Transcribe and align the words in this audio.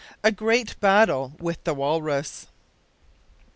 A 0.23 0.31
GREAT 0.31 0.75
BATTLE 0.79 1.33
WITH 1.39 1.63
THE 1.63 1.75
WALRUS. 1.75 2.47